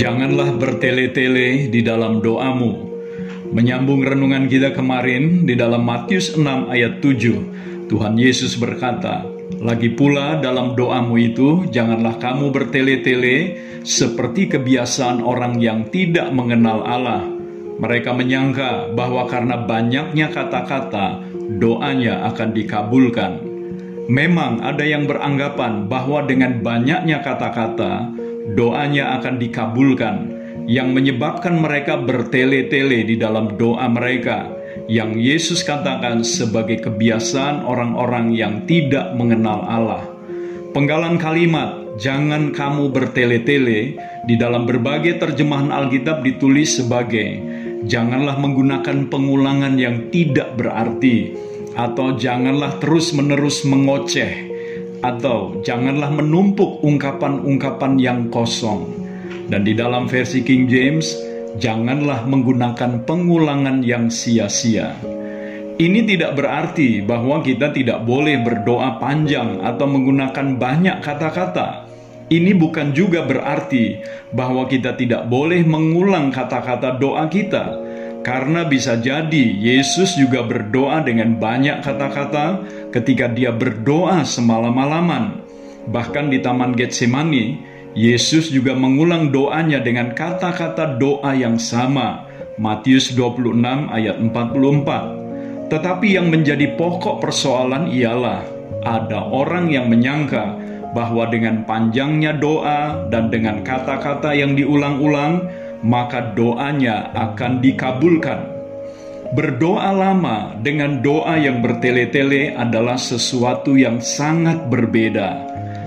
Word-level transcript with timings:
Janganlah 0.00 0.56
bertele-tele 0.56 1.68
di 1.68 1.84
dalam 1.84 2.24
doamu. 2.24 2.88
Menyambung 3.52 4.00
renungan 4.00 4.48
kita 4.48 4.72
kemarin 4.72 5.44
di 5.44 5.52
dalam 5.52 5.84
Matius 5.84 6.40
6 6.40 6.72
ayat 6.72 7.04
7, 7.04 7.84
Tuhan 7.92 8.16
Yesus 8.16 8.56
berkata, 8.56 9.28
lagi 9.60 9.92
pula 9.92 10.40
dalam 10.40 10.72
doamu 10.72 11.20
itu 11.20 11.68
janganlah 11.68 12.16
kamu 12.16 12.48
bertele-tele 12.48 13.60
seperti 13.84 14.48
kebiasaan 14.48 15.20
orang 15.20 15.60
yang 15.60 15.92
tidak 15.92 16.32
mengenal 16.32 16.80
Allah. 16.80 17.28
Mereka 17.76 18.16
menyangka 18.16 18.96
bahwa 18.96 19.28
karena 19.28 19.68
banyaknya 19.68 20.32
kata-kata, 20.32 21.20
doanya 21.60 22.24
akan 22.32 22.56
dikabulkan. 22.56 23.32
Memang 24.08 24.64
ada 24.64 24.80
yang 24.80 25.04
beranggapan 25.04 25.92
bahwa 25.92 26.24
dengan 26.24 26.64
banyaknya 26.64 27.20
kata-kata, 27.20 28.16
doanya 28.56 29.20
akan 29.20 29.36
dikabulkan, 29.40 30.16
yang 30.70 30.94
menyebabkan 30.94 31.58
mereka 31.58 31.98
bertele-tele 31.98 33.02
di 33.02 33.16
dalam 33.18 33.58
doa 33.58 33.86
mereka, 33.90 34.50
yang 34.86 35.18
Yesus 35.18 35.66
katakan 35.66 36.22
sebagai 36.22 36.82
kebiasaan 36.82 37.66
orang-orang 37.66 38.34
yang 38.34 38.66
tidak 38.66 39.14
mengenal 39.18 39.66
Allah. 39.66 40.04
Penggalan 40.70 41.18
kalimat 41.18 41.98
"jangan 41.98 42.54
kamu 42.54 42.94
bertele-tele" 42.94 43.98
di 44.26 44.34
dalam 44.38 44.66
berbagai 44.66 45.18
terjemahan 45.18 45.74
Alkitab 45.74 46.22
ditulis 46.22 46.78
sebagai 46.78 47.42
"janganlah 47.86 48.38
menggunakan 48.38 49.10
pengulangan 49.10 49.74
yang 49.74 50.10
tidak 50.14 50.54
berarti" 50.54 51.34
atau 51.74 52.14
"janganlah 52.14 52.78
terus-menerus 52.78 53.66
mengoceh" 53.66 54.49
atau 55.00 55.60
janganlah 55.64 56.12
menumpuk 56.12 56.80
ungkapan-ungkapan 56.84 57.96
yang 57.96 58.28
kosong. 58.28 58.88
Dan 59.50 59.66
di 59.66 59.74
dalam 59.74 60.06
versi 60.06 60.44
King 60.46 60.70
James, 60.70 61.16
janganlah 61.58 62.28
menggunakan 62.28 63.02
pengulangan 63.08 63.82
yang 63.82 64.12
sia-sia. 64.12 64.94
Ini 65.80 66.04
tidak 66.04 66.36
berarti 66.36 67.00
bahwa 67.00 67.40
kita 67.40 67.72
tidak 67.72 68.04
boleh 68.04 68.44
berdoa 68.44 69.00
panjang 69.00 69.64
atau 69.64 69.88
menggunakan 69.88 70.60
banyak 70.60 71.00
kata-kata. 71.00 71.88
Ini 72.30 72.54
bukan 72.54 72.94
juga 72.94 73.24
berarti 73.26 73.98
bahwa 74.30 74.68
kita 74.68 74.94
tidak 74.94 75.26
boleh 75.26 75.64
mengulang 75.66 76.30
kata-kata 76.30 77.00
doa 77.00 77.26
kita 77.26 77.79
karena 78.20 78.68
bisa 78.68 79.00
jadi 79.00 79.44
Yesus 79.56 80.16
juga 80.16 80.44
berdoa 80.44 81.00
dengan 81.00 81.40
banyak 81.40 81.80
kata-kata 81.80 82.64
ketika 82.92 83.32
dia 83.32 83.48
berdoa 83.52 84.24
semalam-malaman. 84.28 85.40
Bahkan 85.88 86.28
di 86.28 86.44
Taman 86.44 86.76
Getsemani, 86.76 87.56
Yesus 87.96 88.52
juga 88.52 88.76
mengulang 88.76 89.32
doanya 89.32 89.80
dengan 89.80 90.12
kata-kata 90.12 91.00
doa 91.00 91.32
yang 91.32 91.56
sama. 91.56 92.28
Matius 92.60 93.16
26 93.16 93.88
ayat 93.88 94.20
44. 94.20 95.72
Tetapi 95.72 96.06
yang 96.12 96.28
menjadi 96.28 96.76
pokok 96.76 97.24
persoalan 97.24 97.88
ialah 97.88 98.44
ada 98.84 99.24
orang 99.32 99.72
yang 99.72 99.88
menyangka 99.88 100.60
bahwa 100.92 101.30
dengan 101.30 101.62
panjangnya 101.64 102.36
doa 102.36 103.06
dan 103.08 103.30
dengan 103.30 103.62
kata-kata 103.62 104.34
yang 104.34 104.58
diulang-ulang, 104.58 105.46
maka 105.80 106.32
doanya 106.36 107.12
akan 107.12 107.60
dikabulkan. 107.64 108.40
Berdoa 109.30 109.94
lama 109.94 110.58
dengan 110.58 110.98
doa 110.98 111.38
yang 111.38 111.62
bertele-tele 111.62 112.50
adalah 112.58 112.98
sesuatu 112.98 113.78
yang 113.78 114.02
sangat 114.02 114.66
berbeda. 114.66 115.38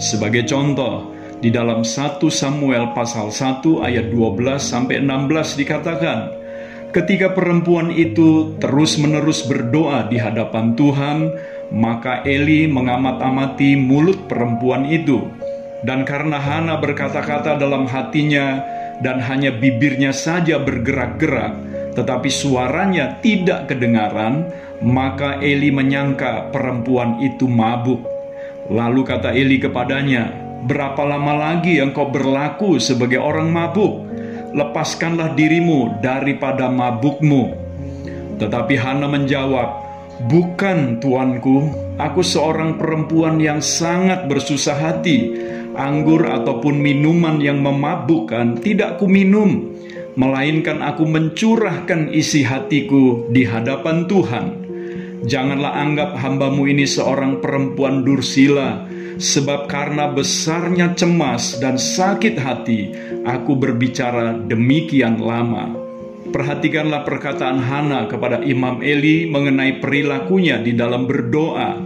Sebagai 0.00 0.48
contoh, 0.48 1.12
di 1.44 1.52
dalam 1.52 1.84
1 1.84 2.32
Samuel 2.32 2.96
pasal 2.96 3.28
1 3.28 3.84
ayat 3.84 4.08
12 4.08 4.56
sampai 4.56 5.04
16 5.04 5.60
dikatakan, 5.60 6.32
ketika 6.96 7.36
perempuan 7.36 7.92
itu 7.92 8.56
terus-menerus 8.56 9.44
berdoa 9.44 10.08
di 10.08 10.16
hadapan 10.16 10.72
Tuhan, 10.72 11.18
maka 11.76 12.24
Eli 12.24 12.64
mengamat-amati 12.72 13.76
mulut 13.76 14.24
perempuan 14.32 14.88
itu. 14.88 15.28
Dan 15.84 16.08
karena 16.08 16.40
Hana 16.40 16.80
berkata-kata 16.80 17.60
dalam 17.60 17.84
hatinya, 17.84 18.64
dan 19.04 19.20
hanya 19.20 19.52
bibirnya 19.52 20.12
saja 20.12 20.60
bergerak-gerak, 20.60 21.52
tetapi 21.96 22.28
suaranya 22.28 23.20
tidak 23.20 23.72
kedengaran, 23.72 24.48
maka 24.84 25.40
Eli 25.40 25.72
menyangka 25.72 26.52
perempuan 26.52 27.20
itu 27.24 27.48
mabuk. 27.48 28.04
Lalu 28.68 29.06
kata 29.06 29.32
Eli 29.32 29.62
kepadanya, 29.62 30.32
"Berapa 30.66 31.06
lama 31.06 31.32
lagi 31.36 31.78
engkau 31.78 32.10
berlaku 32.10 32.82
sebagai 32.82 33.22
orang 33.22 33.48
mabuk? 33.48 34.04
Lepaskanlah 34.52 35.38
dirimu 35.38 36.02
daripada 36.02 36.66
mabukmu." 36.66 37.54
Tetapi 38.36 38.74
Hana 38.76 39.08
menjawab, 39.08 39.85
"Bukan, 40.24 41.04
tuanku, 41.04 41.68
aku 42.00 42.24
seorang 42.24 42.80
perempuan 42.80 43.36
yang 43.36 43.60
sangat 43.60 44.24
bersusah 44.24 44.76
hati." 44.76 45.18
anggur 45.76 46.24
ataupun 46.24 46.80
minuman 46.80 47.38
yang 47.38 47.60
memabukkan 47.60 48.58
tidak 48.64 48.98
kuminum, 48.98 49.76
melainkan 50.16 50.80
aku 50.80 51.04
mencurahkan 51.04 52.10
isi 52.10 52.42
hatiku 52.42 53.28
di 53.30 53.44
hadapan 53.44 54.08
Tuhan. 54.08 54.46
Janganlah 55.28 55.72
anggap 55.76 56.10
hambamu 56.16 56.68
ini 56.68 56.88
seorang 56.88 57.44
perempuan 57.44 58.02
dursila, 58.04 58.88
sebab 59.20 59.68
karena 59.68 60.12
besarnya 60.12 60.96
cemas 60.96 61.60
dan 61.60 61.76
sakit 61.76 62.36
hati, 62.40 62.92
aku 63.24 63.56
berbicara 63.56 64.36
demikian 64.48 65.20
lama. 65.20 65.85
Perhatikanlah 66.36 67.08
perkataan 67.08 67.64
Hana 67.64 68.12
kepada 68.12 68.44
Imam 68.44 68.84
Eli 68.84 69.24
mengenai 69.24 69.80
perilakunya 69.80 70.60
di 70.60 70.76
dalam 70.76 71.08
berdoa. 71.08 71.80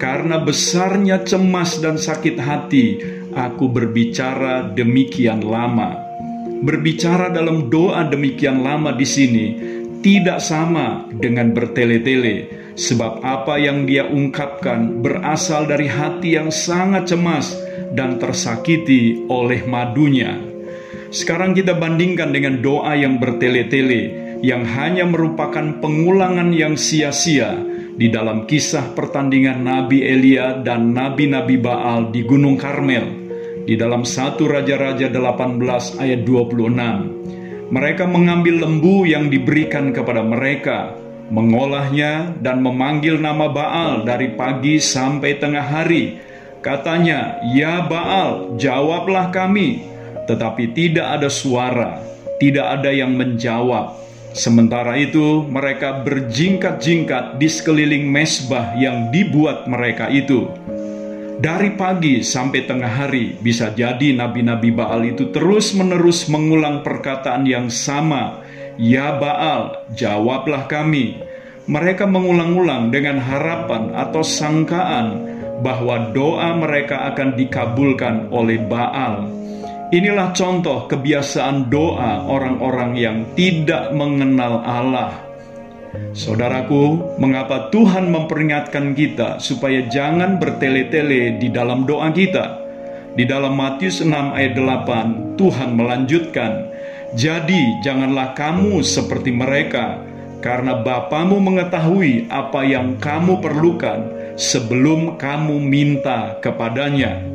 Karena 0.00 0.40
besarnya 0.40 1.20
cemas 1.20 1.76
dan 1.76 2.00
sakit 2.00 2.40
hati, 2.40 2.96
aku 3.36 3.68
berbicara 3.68 4.72
demikian 4.72 5.44
lama. 5.44 5.92
Berbicara 6.64 7.28
dalam 7.36 7.68
doa 7.68 8.08
demikian 8.08 8.64
lama 8.64 8.96
di 8.96 9.04
sini 9.04 9.46
tidak 10.00 10.40
sama 10.40 11.04
dengan 11.12 11.52
bertele-tele, 11.52 12.48
sebab 12.72 13.20
apa 13.20 13.60
yang 13.60 13.84
dia 13.84 14.08
ungkapkan 14.08 15.04
berasal 15.04 15.68
dari 15.68 15.92
hati 15.92 16.40
yang 16.40 16.48
sangat 16.48 17.12
cemas 17.12 17.52
dan 17.92 18.16
tersakiti 18.16 19.28
oleh 19.28 19.60
madunya. 19.68 20.51
Sekarang 21.12 21.52
kita 21.52 21.76
bandingkan 21.76 22.32
dengan 22.32 22.64
doa 22.64 22.96
yang 22.96 23.20
bertele-tele 23.20 24.16
yang 24.40 24.64
hanya 24.64 25.04
merupakan 25.04 25.76
pengulangan 25.84 26.56
yang 26.56 26.72
sia-sia 26.80 27.52
di 28.00 28.08
dalam 28.08 28.48
kisah 28.48 28.96
pertandingan 28.96 29.60
Nabi 29.60 30.00
Elia 30.08 30.64
dan 30.64 30.96
Nabi-Nabi 30.96 31.60
Baal 31.60 32.08
di 32.08 32.24
Gunung 32.24 32.56
Karmel 32.56 33.04
di 33.68 33.76
dalam 33.76 34.08
satu 34.08 34.48
Raja-Raja 34.48 35.12
18 35.12 36.00
ayat 36.00 36.24
26. 36.24 37.68
Mereka 37.68 38.08
mengambil 38.08 38.64
lembu 38.64 39.04
yang 39.04 39.28
diberikan 39.28 39.92
kepada 39.92 40.24
mereka, 40.24 40.96
mengolahnya 41.28 42.32
dan 42.40 42.64
memanggil 42.64 43.20
nama 43.20 43.52
Baal 43.52 44.08
dari 44.08 44.32
pagi 44.32 44.80
sampai 44.80 45.36
tengah 45.36 45.76
hari. 45.76 46.16
Katanya, 46.64 47.36
"Ya 47.52 47.84
Baal, 47.84 48.56
jawablah 48.56 49.28
kami." 49.28 49.91
Tetapi 50.26 50.74
tidak 50.74 51.20
ada 51.20 51.28
suara, 51.28 51.98
tidak 52.38 52.80
ada 52.80 52.90
yang 52.90 53.14
menjawab. 53.14 53.98
Sementara 54.32 54.96
itu, 54.96 55.44
mereka 55.44 56.00
berjingkat-jingkat 56.00 57.36
di 57.36 57.48
sekeliling 57.52 58.08
mesbah 58.08 58.72
yang 58.80 59.12
dibuat 59.12 59.68
mereka 59.68 60.08
itu. 60.08 60.48
Dari 61.42 61.74
pagi 61.74 62.22
sampai 62.22 62.70
tengah 62.70 63.02
hari, 63.02 63.34
bisa 63.42 63.74
jadi 63.74 64.14
nabi-nabi 64.14 64.70
Baal 64.70 65.02
itu 65.04 65.34
terus-menerus 65.34 66.30
mengulang 66.30 66.86
perkataan 66.86 67.44
yang 67.44 67.66
sama. 67.66 68.40
Ya 68.78 69.18
Baal, 69.18 69.74
jawablah 69.92 70.70
kami. 70.70 71.18
Mereka 71.66 72.06
mengulang-ulang 72.06 72.94
dengan 72.94 73.18
harapan 73.18 73.90
atau 73.90 74.22
sangkaan 74.22 75.18
bahwa 75.66 76.14
doa 76.14 76.54
mereka 76.58 77.10
akan 77.10 77.34
dikabulkan 77.34 78.30
oleh 78.30 78.62
Baal. 78.62 79.41
Inilah 79.92 80.32
contoh 80.32 80.88
kebiasaan 80.88 81.68
doa 81.68 82.24
orang-orang 82.24 82.96
yang 82.96 83.18
tidak 83.36 83.92
mengenal 83.92 84.64
Allah. 84.64 85.20
Saudaraku, 86.16 86.96
mengapa 87.20 87.68
Tuhan 87.68 88.08
memperingatkan 88.08 88.96
kita 88.96 89.36
supaya 89.36 89.84
jangan 89.92 90.40
bertele-tele 90.40 91.36
di 91.36 91.52
dalam 91.52 91.84
doa 91.84 92.08
kita? 92.08 92.56
Di 93.12 93.28
dalam 93.28 93.52
Matius 93.52 94.00
6 94.00 94.08
ayat 94.32 94.56
8, 94.56 95.36
Tuhan 95.36 95.76
melanjutkan, 95.76 96.72
Jadi 97.12 97.84
janganlah 97.84 98.32
kamu 98.32 98.80
seperti 98.80 99.28
mereka, 99.28 100.00
karena 100.40 100.80
Bapamu 100.80 101.36
mengetahui 101.36 102.32
apa 102.32 102.64
yang 102.64 102.96
kamu 102.96 103.44
perlukan 103.44 104.08
sebelum 104.40 105.20
kamu 105.20 105.60
minta 105.60 106.40
kepadanya. 106.40 107.31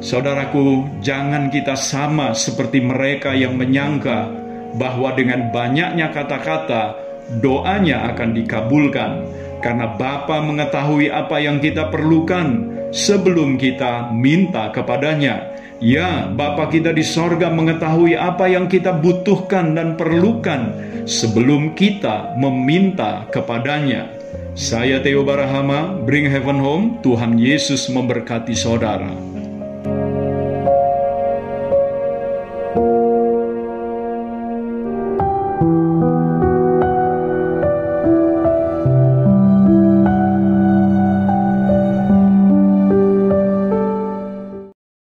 Saudaraku, 0.00 0.88
jangan 1.04 1.52
kita 1.52 1.76
sama 1.76 2.32
seperti 2.32 2.80
mereka 2.80 3.36
yang 3.36 3.60
menyangka 3.60 4.32
bahwa 4.80 5.12
dengan 5.12 5.52
banyaknya 5.52 6.08
kata-kata 6.08 6.96
doanya 7.44 8.08
akan 8.08 8.32
dikabulkan 8.32 9.28
karena 9.60 9.92
Bapa 10.00 10.40
mengetahui 10.40 11.12
apa 11.12 11.36
yang 11.44 11.60
kita 11.60 11.92
perlukan 11.92 12.72
sebelum 12.96 13.60
kita 13.60 14.08
minta 14.16 14.72
kepadanya. 14.72 15.52
Ya, 15.84 16.32
Bapa 16.32 16.72
kita 16.72 16.96
di 16.96 17.04
sorga 17.04 17.52
mengetahui 17.52 18.16
apa 18.16 18.48
yang 18.48 18.72
kita 18.72 18.96
butuhkan 18.96 19.76
dan 19.76 20.00
perlukan 20.00 20.80
sebelum 21.04 21.76
kita 21.76 22.40
meminta 22.40 23.28
kepadanya. 23.28 24.08
Saya 24.56 25.04
Theo 25.04 25.28
Barahama, 25.28 25.92
Bring 26.08 26.24
Heaven 26.24 26.56
Home, 26.56 27.04
Tuhan 27.04 27.36
Yesus 27.36 27.92
memberkati 27.92 28.56
saudara. 28.56 29.39